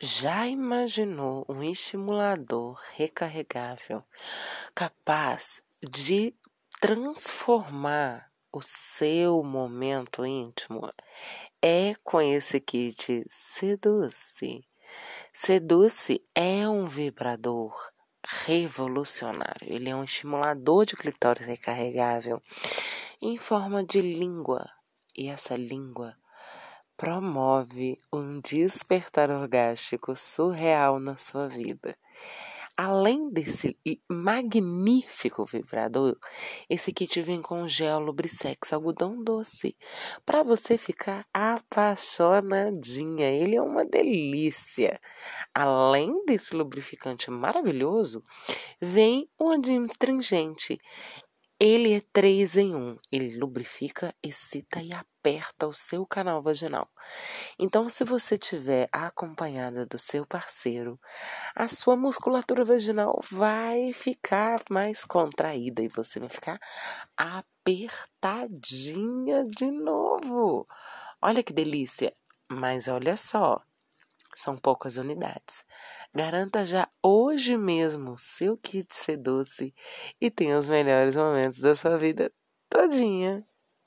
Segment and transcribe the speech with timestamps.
[0.00, 4.04] Já imaginou um estimulador recarregável
[4.72, 6.32] capaz de
[6.80, 10.88] transformar o seu momento íntimo?
[11.60, 14.64] É com esse kit Seduce.
[15.32, 17.74] Seduce é um vibrador
[18.46, 19.66] revolucionário.
[19.66, 22.40] Ele é um estimulador de clitóris recarregável
[23.20, 24.70] em forma de língua.
[25.16, 26.16] E essa língua
[26.98, 31.96] promove um despertar orgástico surreal na sua vida.
[32.76, 33.76] Além desse
[34.08, 36.16] magnífico vibrador,
[36.70, 39.76] esse kit vem com gel Lubrisex algodão doce
[40.24, 43.30] para você ficar apaixonadinha.
[43.30, 45.00] Ele é uma delícia.
[45.54, 48.24] Além desse lubrificante maravilhoso,
[48.80, 49.50] vem um
[49.84, 50.78] astringente.
[51.60, 52.98] Ele é 3 em 1.
[53.10, 56.88] Ele lubrifica, excita e aperta o seu canal vaginal.
[57.58, 61.00] Então, se você tiver acompanhada do seu parceiro,
[61.56, 66.60] a sua musculatura vaginal vai ficar mais contraída e você vai ficar
[67.16, 67.84] apertadinha
[69.44, 70.64] de novo.
[71.20, 72.14] Olha que delícia!
[72.50, 73.60] Mas olha só,
[74.38, 75.64] são poucas unidades.
[76.14, 79.74] Garanta já hoje mesmo seu kit Seduce
[80.20, 82.32] e tenha os melhores momentos da sua vida
[82.70, 83.44] todinha.